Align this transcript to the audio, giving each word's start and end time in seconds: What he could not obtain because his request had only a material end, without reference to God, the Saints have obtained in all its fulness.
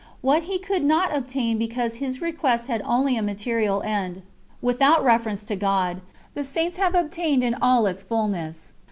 What 0.21 0.45
he 0.49 0.57
could 0.57 0.83
not 0.83 1.15
obtain 1.15 1.59
because 1.59 1.97
his 1.97 2.21
request 2.23 2.65
had 2.65 2.81
only 2.83 3.17
a 3.17 3.21
material 3.21 3.83
end, 3.83 4.23
without 4.59 5.03
reference 5.03 5.43
to 5.43 5.55
God, 5.55 6.01
the 6.33 6.43
Saints 6.43 6.77
have 6.77 6.95
obtained 6.95 7.43
in 7.43 7.53
all 7.61 7.85
its 7.85 8.01
fulness. 8.01 8.73